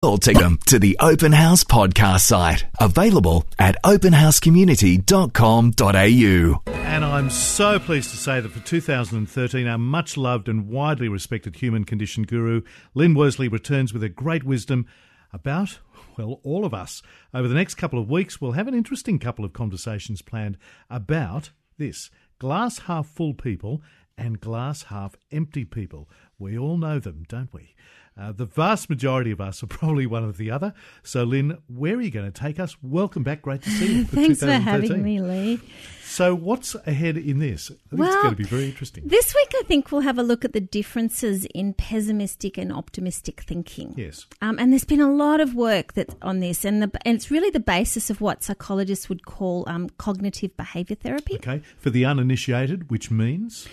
[0.00, 6.72] Or take them to the Open House podcast site, available at openhousecommunity.com.au.
[6.72, 11.56] And I'm so pleased to say that for 2013, our much loved and widely respected
[11.56, 12.62] human condition guru,
[12.94, 14.86] Lyn Worsley, returns with a great wisdom
[15.32, 15.80] about,
[16.16, 17.02] well, all of us.
[17.34, 20.58] Over the next couple of weeks, we'll have an interesting couple of conversations planned
[20.88, 22.08] about this
[22.38, 23.82] glass half full people
[24.16, 26.08] and glass half empty people.
[26.38, 27.74] We all know them, don't we?
[28.18, 30.74] Uh, the vast majority of us are probably one or the other.
[31.04, 32.76] So, Lyn, where are you going to take us?
[32.82, 33.42] Welcome back.
[33.42, 34.04] Great to see you.
[34.04, 35.60] For Thanks for having me, Lee.
[36.02, 37.70] So, what's ahead in this?
[37.92, 39.06] Well, it's going to be very interesting.
[39.06, 43.42] This week, I think we'll have a look at the differences in pessimistic and optimistic
[43.42, 43.94] thinking.
[43.96, 44.26] Yes.
[44.42, 47.30] Um, and there's been a lot of work that on this, and, the, and it's
[47.30, 51.36] really the basis of what psychologists would call um, cognitive behavior therapy.
[51.36, 51.62] Okay.
[51.78, 53.68] For the uninitiated, which means?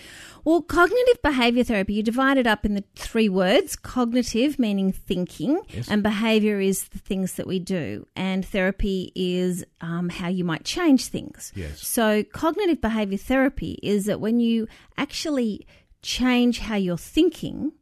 [0.46, 5.60] Well, cognitive behavior therapy, you divide it up in the three words cognitive, meaning thinking,
[5.70, 5.88] Yes.
[5.88, 10.62] and behavior is the things that we do, and therapy is um, how you might
[10.64, 11.52] change things.
[11.56, 11.84] Yes.
[11.84, 15.66] So, cognitive behavior therapy is that when you actually
[16.02, 17.72] change how you're thinking,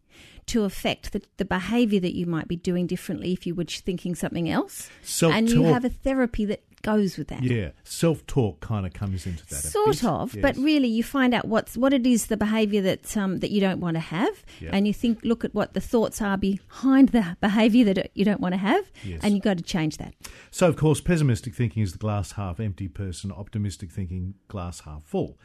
[0.46, 4.14] to affect the, the behavior that you might be doing differently if you were thinking
[4.14, 4.90] something else.
[5.22, 7.42] and you have a therapy that goes with that.
[7.42, 7.70] Yeah.
[7.82, 9.56] Self talk kind of comes into that.
[9.56, 13.40] Sort of, but really, you find out what's what it is the behaviour that um,
[13.40, 14.70] that you don't want to have, Yeah.
[14.72, 18.40] and you think, look at what the thoughts are behind the behaviour that you don't
[18.40, 19.20] want to have, Yes.
[19.24, 20.14] and you've got to change that.
[20.52, 25.02] So, of course, pessimistic thinking is the glass half empty person, optimistic thinking, glass half
[25.02, 25.36] full.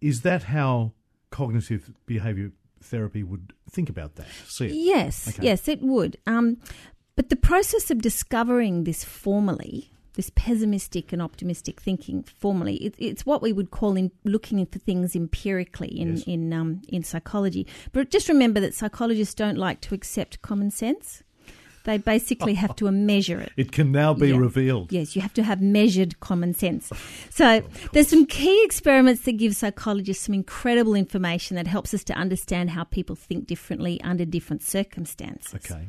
[0.00, 0.92] Is that how
[1.30, 4.26] cognitive behavior therapy would think about that?
[4.46, 4.72] See it?
[4.72, 5.42] Yes, Okay.
[5.44, 6.16] yes, it would.
[6.26, 6.58] Um,
[7.16, 13.24] but the process of discovering this formally, this pessimistic and optimistic thinking formally, it, it's
[13.24, 16.24] what we would call in looking for things empirically in Yes.
[16.26, 17.66] in um, in psychology.
[17.92, 21.22] But just remember that psychologists don't like to accept common sense.
[21.84, 23.52] They basically have to measure it.
[23.56, 24.38] It can now be Yeah.
[24.38, 24.90] revealed.
[24.90, 26.90] Yes, you have to have measured common sense.
[27.30, 32.14] So there's some key experiments that give psychologists some incredible information that helps us to
[32.14, 35.54] understand how people think differently under different circumstances.
[35.54, 35.88] Okay.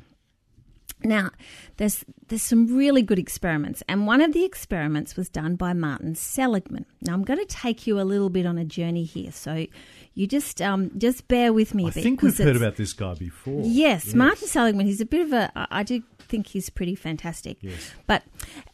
[1.04, 1.30] Now,
[1.78, 6.16] there's there's some really good experiments, and one of the experiments was done by Martin
[6.16, 6.86] Seligman.
[7.02, 9.68] Now, I'm going to take you a little bit on a journey here, so
[10.16, 12.00] you just um, just bear with me a I bit.
[12.00, 13.62] I think we've heard about this guy before.
[13.64, 14.88] Yes, Martin Seligman.
[14.88, 17.58] He's a bit of a I do think he's pretty fantastic.
[17.62, 17.92] Yes.
[18.06, 18.24] But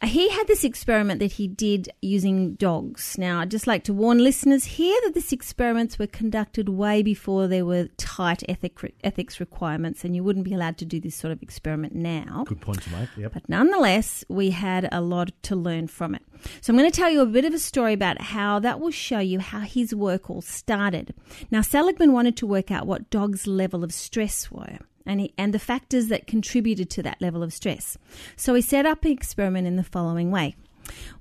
[0.02, 3.16] he had this experiment that he did using dogs.
[3.18, 7.46] Now, I'd just like to warn listeners here that these experiments were conducted way before
[7.48, 11.32] there were tight ethic, ethics requirements, and you wouldn't be allowed to do this sort
[11.32, 12.44] of experiment now.
[12.46, 13.08] Good point to make.
[13.16, 13.32] Yep.
[13.32, 16.22] But nonetheless, we had a lot to learn from it.
[16.60, 18.90] So I'm going to tell you a bit of a story about how that will
[18.90, 21.14] show you how his work all started.
[21.50, 24.78] Now, Seligman wanted to work out what dogs' level of stress were.
[25.06, 27.98] And, he, and the factors that contributed to that level of stress.
[28.36, 30.56] So he set up an experiment in the following way.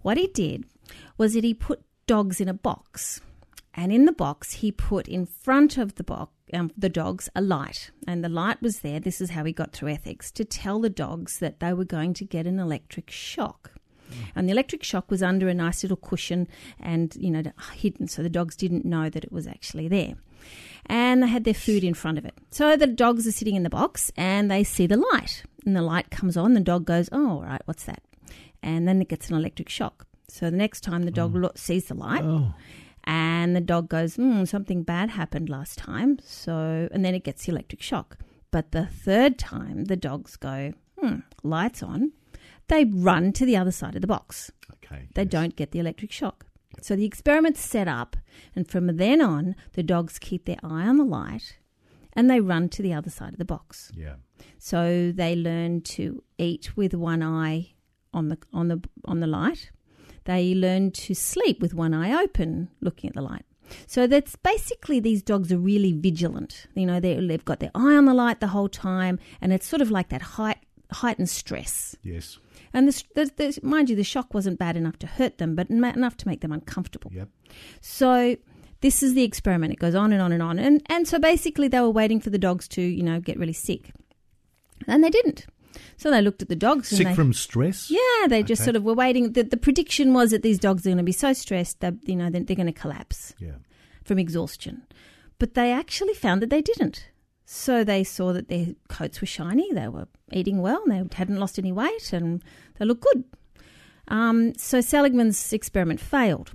[0.02, 0.66] What he did
[1.18, 3.22] was that he put dogs in a box,
[3.74, 7.42] and in the box he put in front of the box um, the dogs a
[7.42, 9.00] light, and the light was there.
[9.00, 12.14] This is how he got through ethics to tell the dogs that they were going
[12.16, 13.72] to get an electric shock.
[14.36, 16.48] And the electric shock was under a nice little cushion
[16.80, 17.42] and, you know,
[17.74, 20.14] hidden so the dogs didn't know that it was actually there.
[20.86, 22.34] And they had their food in front of it.
[22.52, 25.44] So the dogs are sitting in the box and they see the light.
[25.66, 28.02] And the light comes on, the dog goes, Oh, all right, what's that?
[28.62, 30.06] And then it gets an electric shock.
[30.28, 32.54] So the next time the dog lo- sees the light, Oh,
[33.06, 36.20] and the dog goes, hmm, something bad happened last time.
[36.24, 38.18] So, and then it gets the electric shock.
[38.50, 42.14] But the third time, the dogs go, hmm, lights on.
[42.70, 44.52] They run to the other side of the box.
[44.76, 45.10] okay.
[45.16, 45.32] They yes.
[45.32, 46.46] don't get the electric shock.
[46.82, 48.18] So the experiment's set up,
[48.56, 51.58] and from then on, the dogs keep their eye on the light
[52.14, 53.92] and they run to the other side of the box.
[53.96, 54.16] Yeah.
[54.60, 57.74] So they learn to eat with one eye
[58.14, 59.72] on the on the on the light.
[60.26, 63.46] They learn to sleep with one eye open, looking at the light.
[63.88, 66.68] So that's basically these dogs are really vigilant.
[66.76, 69.68] You know, they, they've got their eye on the light the whole time, and it's
[69.68, 70.60] sort of like that height,
[70.92, 71.98] heightened stress.
[72.04, 72.40] Yes.
[72.74, 75.70] And the, the, the, mind you, the shock wasn't bad enough to hurt them, but
[75.70, 77.12] enough to make them uncomfortable.
[77.14, 77.30] Yep.
[77.82, 78.36] So
[78.82, 79.74] this is the experiment.
[79.74, 80.58] It goes on and on and on.
[80.60, 83.54] And, and so basically they were waiting for the dogs to, you know, get really
[83.54, 83.92] sick.
[84.88, 85.46] And they didn't.
[85.98, 87.90] So they looked at the dogs and Sick they, from stress.
[87.90, 88.66] yeah, they just Okay.
[88.66, 89.34] sort of were waiting.
[89.34, 92.16] The, the prediction was that these dogs are going to be so stressed that, you
[92.16, 93.54] know, they're, they're going to collapse Yeah.
[94.04, 94.84] from exhaustion.
[95.40, 97.08] But they actually found that they didn't.
[97.56, 101.38] So they saw that their coats were shiny, they were eating well, and they hadn't
[101.38, 102.44] lost any weight, and
[102.80, 103.26] they looked good.
[104.08, 106.52] Um, so Seligman's experiment failed.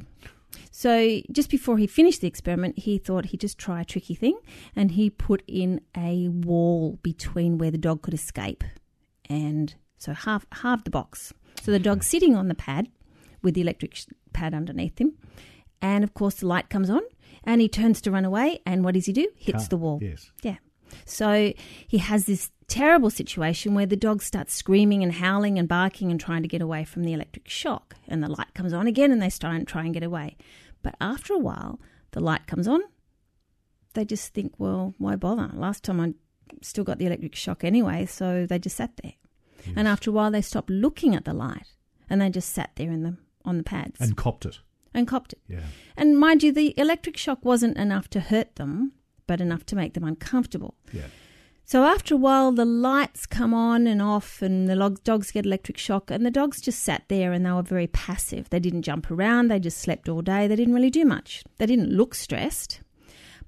[0.72, 4.40] So just before he finished the experiment, he thought he'd just try a tricky thing,
[4.74, 8.64] and he put in a wall between where the dog could escape
[9.30, 11.32] and so half half the box.
[11.62, 12.88] So the dog's sitting on the pad
[13.40, 15.12] with the electric sh- pad underneath him,
[15.80, 17.02] and of course the light comes on,
[17.44, 19.28] and he turns to run away, and what does he do?
[19.36, 20.00] Hits Can't- the wall.
[20.02, 20.32] Yes.
[20.42, 20.56] Yeah.
[21.05, 21.52] So
[21.87, 26.20] he has this terrible situation where the dog starts screaming and howling and barking and
[26.20, 27.96] trying to get away from the electric shock.
[28.06, 30.37] And the light comes on again and they start and try and get away.
[30.82, 31.81] But after a while,
[32.12, 32.81] the light comes on.
[33.94, 35.50] They just think, well, why bother?
[35.55, 36.14] Last time I
[36.62, 39.14] still got the electric shock anyway, so they just sat there.
[39.76, 41.67] And after a while, they stopped looking at the light
[42.08, 44.61] and they just sat there in the, on the pads And copped it.
[44.94, 45.40] and copped it.
[45.49, 45.61] Yeah.
[45.96, 48.93] And mind you, the electric shock wasn't enough to hurt them,
[49.28, 50.75] but enough to make them uncomfortable.
[50.92, 51.06] Yeah.
[51.64, 55.76] So after a while, the lights come on and off, and the dogs get electric
[55.76, 58.48] shock, and the dogs just sat there and they were very passive.
[58.48, 60.48] They didn't jump around, they just slept all day.
[60.48, 61.44] They didn't really do much.
[61.58, 62.80] They didn't look stressed,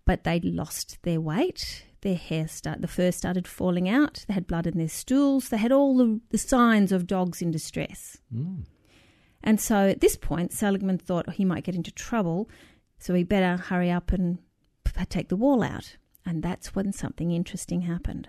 [0.04, 1.86] but they lost their weight.
[2.02, 4.24] Their hair start, the fur started falling out.
[4.28, 5.48] They had blood in their stools.
[5.48, 8.18] They had all the, the signs of dogs in distress.
[8.34, 8.64] Mm.
[9.42, 12.50] And so at this point, Seligman thought oh, he might get into trouble,
[12.98, 14.38] so he better hurry up and
[15.08, 15.96] take the wall out.
[16.26, 18.28] And that's when something interesting happened.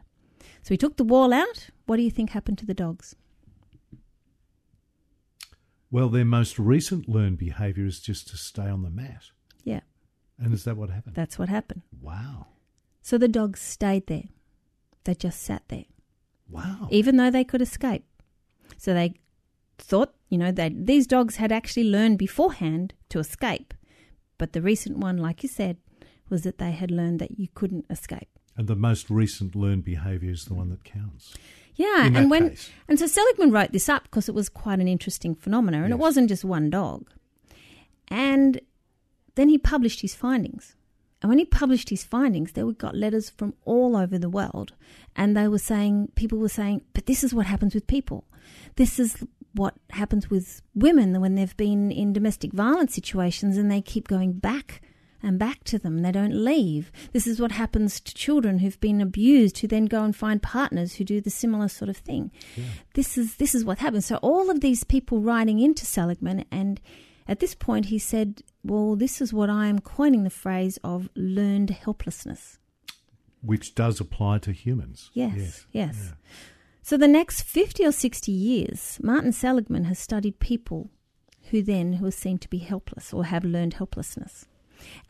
[0.63, 1.69] So he took the wall out.
[1.85, 3.15] What do you think happened to the dogs?
[5.89, 9.23] Well, their most recent learned behaviour is just to stay on the mat.
[9.63, 9.81] Yeah,
[10.39, 11.15] And is that what happened?
[11.15, 11.81] that's what happened.
[12.01, 12.47] wow.
[13.03, 14.25] So the dogs stayed there.
[15.03, 15.85] They just sat there,
[16.47, 16.87] Wow.
[16.91, 18.05] even though they could escape.
[18.77, 19.15] So they
[19.79, 23.73] thought, you know, that these dogs had actually learned beforehand to escape.
[24.37, 25.77] But the recent one, like you said,
[26.31, 28.29] was that they had learned that you couldn't escape.
[28.57, 31.35] And the most recent learned behaviour is the one that counts.
[31.75, 32.69] Yeah, and when case.
[32.87, 35.99] and so Seligman wrote this up because it was quite an interesting phenomenon, and it
[35.99, 37.09] wasn't just one dog.
[38.09, 38.59] And
[39.35, 40.75] then he published his findings.
[41.21, 44.73] And when he published his findings, there we got letters from all over the world,
[45.15, 48.25] and they were saying people were saying, "But this is what happens with people.
[48.75, 49.23] This is
[49.53, 54.33] what happens with women when they've been in domestic violence situations, and they keep going
[54.33, 54.81] back."
[55.23, 56.91] And back to them, they don't leave.
[57.13, 60.95] This is what happens to children who've been abused, who then go and find partners
[60.95, 62.31] who do the similar sort of thing.
[62.95, 64.07] This is this is what happens.
[64.07, 66.81] So all of these people writing into Seligman, and
[67.27, 71.09] at this point he said, "Well, this is what I am coining the phrase of
[71.15, 72.57] learned helplessness."
[73.43, 75.09] Which does apply to humans.
[75.13, 75.97] Yes, yes.
[76.03, 76.11] Yeah.
[76.83, 80.89] So the next 50 or 60 years, Martin Seligman has studied people
[81.49, 84.45] who then who are seen to be helpless or have learned helplessness.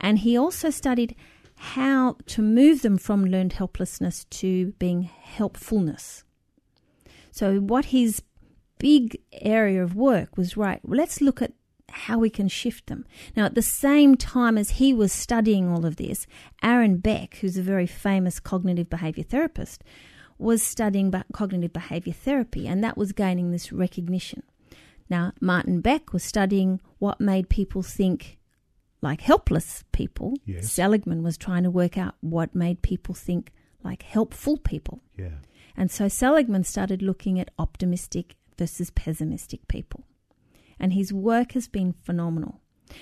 [0.00, 1.16] And he also studied
[1.56, 6.24] how to move them from learned helplessness to being helpfulness.
[7.30, 8.22] So what his
[8.78, 11.52] big area of work was right, well, let's look at
[11.88, 13.06] how we can shift them.
[13.36, 16.26] Now, at the same time as he was studying all of this,
[16.62, 19.84] Aaron Beck, who's a very famous cognitive behavior therapist,
[20.38, 24.42] was studying cognitive behavior therapy, and that was gaining this recognition.
[25.08, 28.38] Now, Martin Beck was studying what made people think
[29.02, 30.34] like helpless people.
[30.46, 30.72] Yes.
[30.72, 33.52] Seligman was trying to work out what made people think
[33.82, 35.02] like helpful people.
[35.18, 35.38] Yeah.
[35.76, 40.04] And so Seligman started looking at optimistic versus pessimistic people.
[40.78, 42.60] And his work has been phenomenal.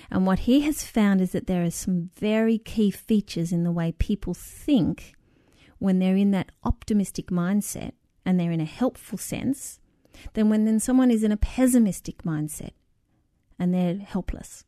[0.09, 3.71] And what he has found is that there are some very key features in the
[3.71, 5.13] way people think
[5.79, 7.91] when they're in that optimistic mindset
[8.25, 9.79] and they're in a helpful sense
[10.33, 12.71] than when then someone is in a pessimistic mindset
[13.59, 14.63] and they're helpless.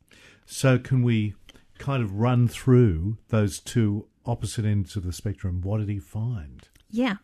[0.46, 1.34] So can we
[1.78, 5.60] kind of run through those two opposite ends of the spectrum?
[5.62, 6.68] What did he find?
[6.90, 7.16] Yeah.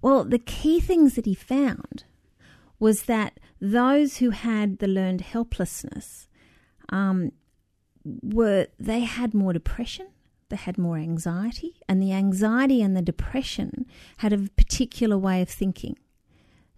[0.00, 2.04] Well, the key things that he found
[2.78, 6.28] was that those who had the learned helplessness
[6.90, 7.32] um,
[8.04, 10.08] were they had more depression,
[10.48, 13.86] they had more anxiety, and the anxiety and the depression
[14.18, 15.96] had a particular way of thinking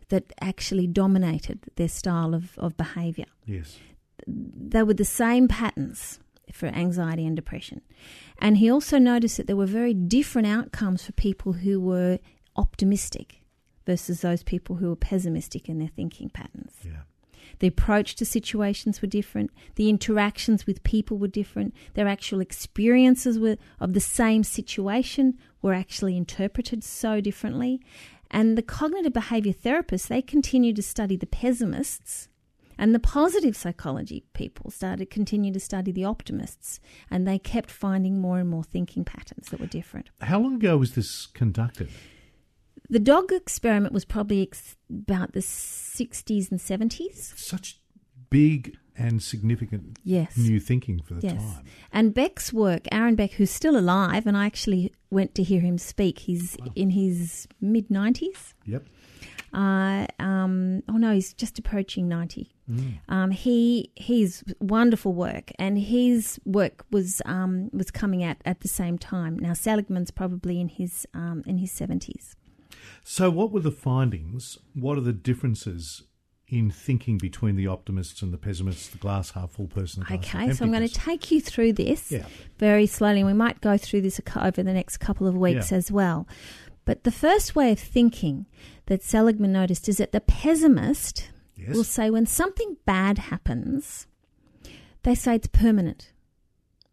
[0.09, 3.79] that actually dominated their style of, of behavior Yes.
[4.27, 6.21] They were the same patterns
[6.53, 7.83] for anxiety and depression.
[8.39, 12.19] And he also noticed that there were very different outcomes for people who were
[12.57, 13.43] optimistic
[13.87, 16.75] versus those people who were pessimistic in their thinking patterns.
[16.85, 17.03] Yeah.
[17.61, 19.51] The approach to situations were different.
[19.75, 21.75] The interactions with people were different.
[21.95, 27.81] Their actual experiences were of the same situation were actually interpreted so differently.
[28.31, 32.29] And the cognitive behavior therapists, they continued to study the pessimists
[32.79, 36.81] and the positive psychology people started continue to study the optimists
[37.11, 40.09] and they kept finding more and more thinking patterns that were different.
[40.21, 41.89] How long ago was this conducted?
[42.89, 47.35] The dog experiment was probably ex- about the 60s and 70s.
[47.37, 47.81] Such
[48.31, 50.37] big and significant Yes.
[50.37, 51.37] new thinking for the Yes.
[51.43, 51.65] time.
[51.93, 55.79] And Beck's work, Aaron Beck, who's still alive, and I actually went to hear him
[55.79, 56.21] speak.
[56.21, 58.55] He's in his mid 90s.
[58.67, 58.87] Yep.
[59.53, 62.55] Uh, um, oh no, he's just approaching ninety.
[63.09, 68.69] Um, he his wonderful work, and his work was um, was coming out at the
[68.69, 69.39] same time.
[69.39, 72.37] Now Seligman's probably in his um, in his seventies.
[73.03, 74.59] So, what were the findings?
[74.75, 76.03] What are the differences
[76.47, 80.03] in thinking between the optimists and the pessimists, the glass half full person?
[80.03, 82.27] The glass half Okay, so I'm going to take you through this Yeah.
[82.59, 83.21] very slowly.
[83.21, 85.79] and We might go through this over the next couple of weeks Yeah.
[85.79, 86.27] as well.
[86.85, 88.47] But the first way of thinking
[88.89, 91.75] that Seligman noticed is that the pessimist Yes.
[91.75, 94.07] will say when something bad happens,
[95.03, 96.13] they say it's permanent.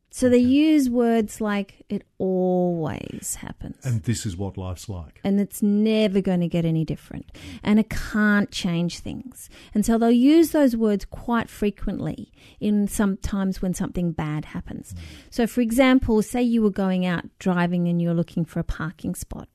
[0.09, 3.85] So they use words like it always happens.
[3.85, 5.19] And this is what life's like.
[5.25, 7.25] and it's never going to get any different.
[7.63, 9.49] And it can't change things.
[9.73, 14.93] And so they'll use those words quite frequently in sometimes when something bad happens.
[14.93, 14.99] Mm.
[15.31, 19.15] So, for example, say you were going out driving and you're looking for a parking
[19.15, 19.49] spot.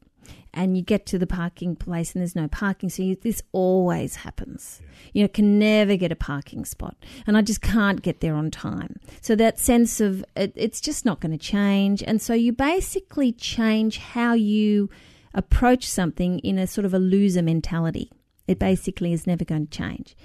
[0.52, 4.16] And you get to the parking place and there's no parking, so you, this always
[4.16, 4.80] happens.
[5.12, 8.50] You know, can never get a parking spot, and I just can't get there on
[8.50, 8.99] time.
[9.21, 13.33] So that sense of it, it's just not going to change, and so you basically
[13.33, 14.90] change how you
[15.33, 18.11] approach something in a sort of a loser mentality.
[18.49, 20.16] It basically is never going to change.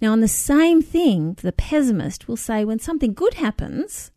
[0.00, 4.10] Now, on the same thing, the pessimist will say when something good happens,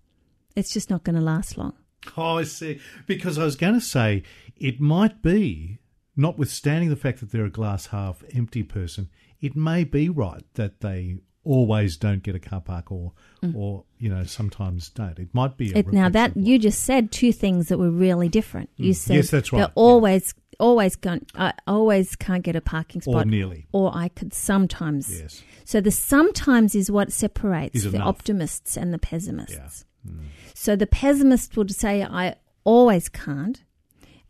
[0.56, 1.74] it's just not going to last long.
[2.16, 2.80] Oh, I see.
[3.06, 4.24] Because I was going to say
[4.60, 5.80] it might be,
[6.16, 9.10] notwithstanding the fact that they're a glass half empty person,
[9.42, 13.14] it may be right that they always don't get a car park or,
[13.56, 15.18] or you know, sometimes don't.
[15.18, 15.72] It might be.
[15.72, 15.78] A Mm.
[15.78, 18.70] It, now that you just said two things that were really different.
[18.76, 19.60] You said Yes, that's right.
[19.60, 19.74] They're Yeah.
[19.76, 23.68] always, always can't, I always can't get a parking spot or nearly.
[23.72, 25.10] or I could sometimes.
[25.22, 25.42] Yes.
[25.64, 29.86] So the sometimes is what separates Is the optimists and the pessimists.
[30.06, 30.12] Yeah.
[30.12, 30.26] Mm.
[30.54, 32.36] So the pessimist would say, "I
[32.66, 33.64] always can't."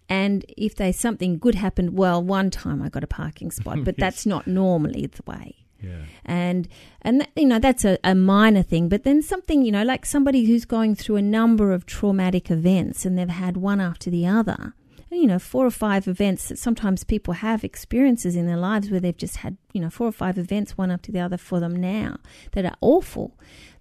[0.09, 3.95] And if they something good happened, well, one time I got a parking spot, but
[3.97, 4.03] Yes.
[4.03, 6.03] that's not normally the way Yeah.
[6.25, 6.67] and
[7.01, 10.05] and that, you know that's a, a minor thing but then something you know like
[10.05, 14.25] somebody who's going through a number of traumatic events and they've had one after the
[14.25, 14.73] other
[15.11, 18.89] and, you know four or five events that sometimes people have experiences in their lives
[18.89, 21.59] where they've just had you know four or five events one after the other for
[21.59, 22.17] them now
[22.53, 23.37] that are awful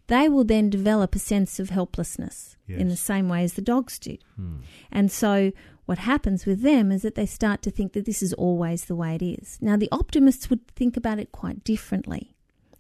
[0.09, 3.99] they will then develop a sense of helplessness in the same way as the dogs
[3.99, 4.57] do Hmm.
[4.93, 5.53] and so
[5.87, 8.97] what happens with them is that they start to think that this is always the
[8.97, 9.59] way it is.
[9.61, 12.35] Now, the optimists would think about it quite differently.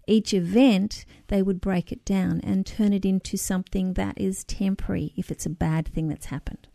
[0.09, 5.13] Each event, they would break it down and turn it into something that is temporary
[5.17, 6.69] if it's a bad thing that's happened.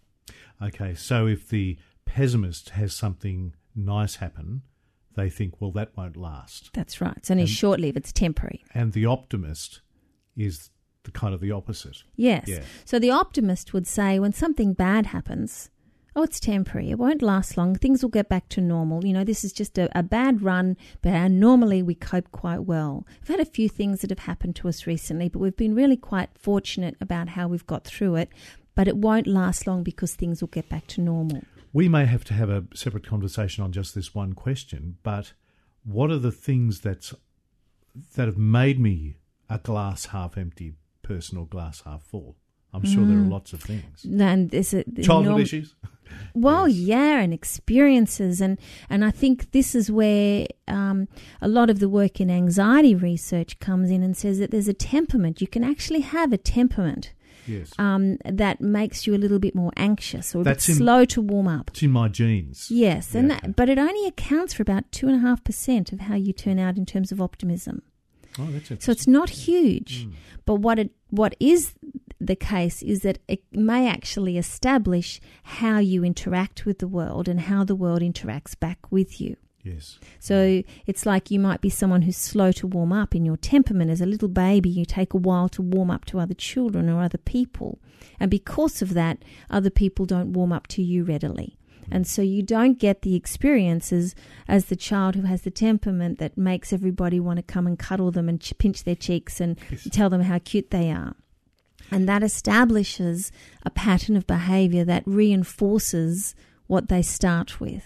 [0.62, 0.96] Okay.
[0.96, 4.64] So if the pessimist has something nice happen,
[5.16, 6.72] they think, well, that won't last.
[6.74, 7.16] That's right.
[7.18, 8.64] It's only short lived, it's temporary.
[8.74, 9.82] And the optimist
[10.38, 10.70] is
[11.04, 12.04] the kind of the opposite.
[12.16, 12.48] Yes.
[12.48, 12.64] Yeah.
[12.86, 15.70] So the optimist would say when something bad happens,
[16.16, 16.92] oh, it's temporary.
[16.92, 17.76] It won't last long.
[17.76, 19.06] Things will get back to normal.
[19.06, 22.62] You know, this is just a, a bad run, but uh, normally we cope quite
[22.62, 23.06] well.
[23.22, 25.98] We've had a few things that have happened to us recently, but we've been really
[25.98, 28.30] quite fortunate about how we've got through it.
[28.76, 31.44] But it won't last long because things will get back to normal.
[31.74, 35.34] We may have to have a separate conversation on just this one question, but
[35.84, 37.14] what are the things that's
[38.16, 39.18] that have made me
[39.50, 42.38] a glass half empty person or glass half full?
[42.74, 44.06] I'm sure there are lots of things.
[44.06, 45.76] And there's a the Childhood norm- issues.
[46.34, 46.78] Well, Yes.
[46.88, 48.58] yeah, and experiences, and
[48.90, 51.08] and I think this is where um,
[51.42, 54.74] a lot of the work in anxiety research comes in and says that there's a
[54.74, 55.40] temperament.
[55.42, 57.14] You can actually have a temperament
[57.48, 60.78] Yes, um, that makes you a little bit more anxious or a That's bit in-
[60.80, 61.70] slow to warm up.
[61.72, 62.68] it's in my genes.
[62.70, 66.02] Yes, and that, but it only accounts for about two and a half percent of
[66.02, 67.84] how you turn out in terms of optimism.
[68.40, 68.86] Oh, that's.
[68.86, 70.14] So it's not huge, Mm.
[70.46, 71.74] but what it what is
[72.22, 77.42] the case is that it may actually establish how you interact with the world and
[77.42, 79.36] how the world interacts back with you.
[79.64, 80.00] Yes.
[80.20, 83.92] So it's like you might be someone who's slow to warm up in your temperament.
[83.92, 87.02] As a little baby, you take a while to warm up to other children or
[87.02, 87.80] other people.
[88.20, 91.58] And because of that, other people don't warm up to you readily.
[91.86, 91.94] Hmm.
[91.94, 94.16] And so you don't get the experiences
[94.48, 98.10] as the child who has the temperament that makes everybody want to come and cuddle
[98.12, 99.88] them and ch- pinch their cheeks and Yes.
[99.92, 101.16] tell them how cute they are.
[101.92, 103.32] And that establishes
[103.64, 106.36] a pattern of behavior that reinforces
[106.68, 107.84] what they start with.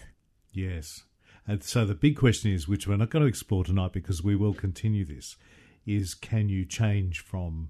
[0.53, 1.03] Yes.
[1.47, 4.35] And so the big question is, which we're not going to explore tonight because we
[4.35, 5.37] will continue this,
[5.85, 7.69] is can you change from,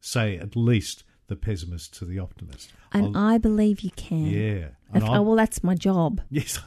[0.00, 2.72] say, at least the pessimist to the optimist?
[2.92, 4.26] And I'll- I believe you can.
[4.26, 4.68] yeah.
[4.94, 6.20] If, oh, well, that's my job.
[6.30, 6.60] Yes.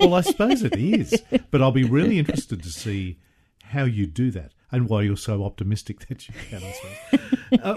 [0.00, 1.22] well, I suppose it is.
[1.50, 3.18] But I'll be really interested to see
[3.64, 6.62] how you do that and why you're so optimistic that you can,
[7.62, 7.74] uh,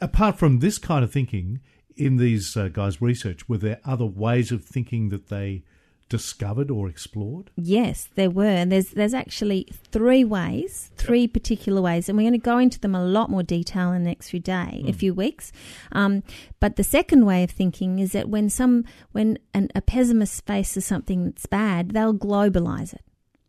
[0.00, 1.60] apart from this kind of thinking,
[1.96, 5.64] in these uh, guys' research, were there other ways of thinking that they
[6.08, 7.50] discovered or explored?
[7.56, 8.44] Yes, there were.
[8.44, 12.78] And there's there's actually three ways, three particular ways, and we're going to go into
[12.78, 15.52] them a lot more detail in the next few day, a few weeks.
[15.92, 16.22] Um,
[16.60, 20.84] but the second way of thinking is that when some when an, a pessimist faces
[20.84, 23.02] something that's bad, they'll globalize it.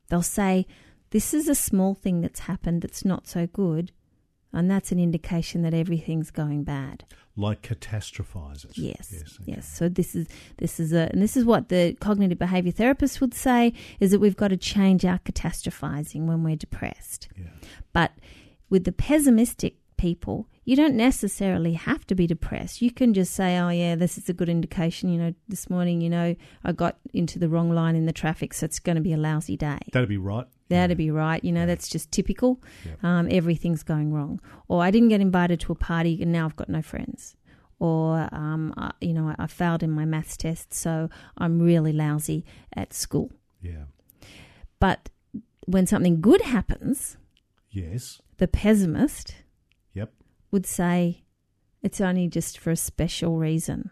[0.09, 0.65] They'll say,
[1.11, 3.91] "This is a small thing that's happened that's not so good."
[4.53, 7.05] And that's an indication that everything's going bad.
[7.35, 8.77] Like catastrophize it.
[8.77, 9.37] Yes, yes.
[9.41, 9.61] okay.
[9.61, 10.27] So this is
[10.57, 14.19] this is a and this is what the cognitive behavior therapist would say is that
[14.19, 17.27] we've got to change our catastrophizing when we're depressed.
[17.37, 17.49] Yeah.
[17.93, 18.13] But
[18.69, 22.81] with the pessimistic people, you don't necessarily have to be depressed.
[22.81, 26.01] You can just say, "Oh yeah, this is a good indication." You know, this morning,
[26.01, 29.01] you know, I got into the wrong line in the traffic, so it's going to
[29.01, 29.79] be a lousy day.
[29.93, 30.47] That'd be right.
[30.69, 31.43] That'd be right.
[31.43, 32.61] You know, that's just typical.
[32.85, 33.03] Yep.
[33.03, 34.39] Um, everything's going wrong.
[34.67, 37.35] Or I didn't get invited to a party and now I've got no friends.
[37.79, 41.93] Or, um, I, you know, I, I failed in my maths test, so I'm really
[41.93, 42.43] lousy
[42.73, 43.31] at school.
[43.61, 43.83] Yeah.
[44.79, 45.09] But
[45.65, 47.17] when something good happens,
[47.69, 48.19] Yes.
[48.37, 49.35] the pessimist
[49.93, 50.11] Yep.
[50.51, 51.23] would say
[51.83, 53.91] it's only just for a special reason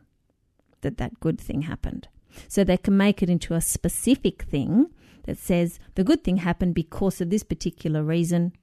[0.81, 2.07] that that good thing happened.
[2.47, 4.87] So they can make it into a specific thing
[5.25, 8.53] that says the good thing happened because of this particular reason,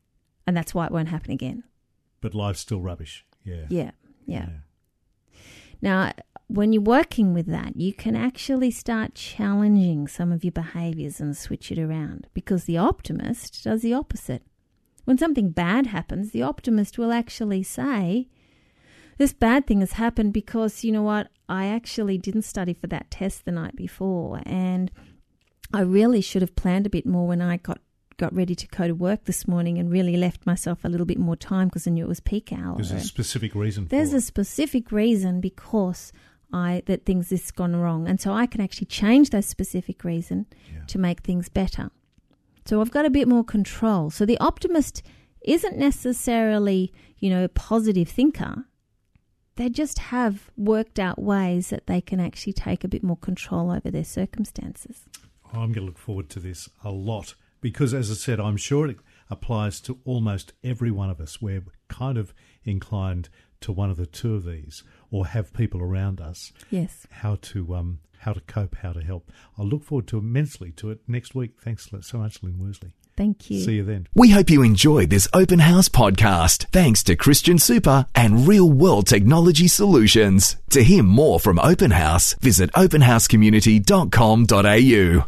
[0.46, 1.64] and that's why it won't happen again.
[2.20, 3.24] But life's still rubbish.
[3.44, 3.66] Yeah.
[3.68, 3.90] Yeah,
[4.26, 4.48] yeah.
[5.80, 6.12] Now,
[6.46, 11.36] when you're working with that, you can actually start challenging some of your behaviors and
[11.36, 14.42] switch it around because the optimist does the opposite.
[15.04, 18.28] When something bad happens, the optimist will actually say,
[19.18, 23.10] This bad thing has happened because, you know what, I actually didn't study for that
[23.10, 24.90] test the night before, and
[25.72, 27.78] I really should have planned a bit more when I got.
[28.18, 31.18] Got ready to go to work this morning and really left myself a little bit
[31.18, 32.76] more time because I knew it was peak hour.
[32.76, 36.12] There's a specific reason there's a specific reason because
[36.52, 40.46] I that things this gone wrong, and so I can actually change that specific reason
[40.72, 40.84] Yeah.
[40.88, 41.90] to make things better.
[42.66, 44.10] So I've got a bit more control.
[44.10, 45.02] So the optimist
[45.40, 48.66] isn't necessarily, you know, a positive thinker.
[49.56, 53.70] They just have worked out ways that they can actually take a bit more control
[53.72, 55.06] over their circumstances.
[55.52, 58.88] I'm going to look forward to this a lot because, as I said, I'm sure
[58.88, 58.96] it
[59.30, 61.40] applies to almost every one of us.
[61.42, 62.32] We're kind of
[62.64, 63.28] inclined
[63.60, 67.06] to one of the two of these, or have people around us Yes.
[67.10, 69.30] how to um, how to cope, how to help.
[69.58, 71.60] I look forward to immensely to it next week.
[71.60, 72.94] Thanks so much, Lyn Worsley.
[73.16, 73.60] Thank you.
[73.60, 74.06] See you then.
[74.14, 79.06] We hope you enjoyed this open house podcast thanks to Christian Super and Real World
[79.06, 80.56] Technology Solutions.
[80.70, 85.20] To hear more from Open House, visit openhousecommunity.com.au.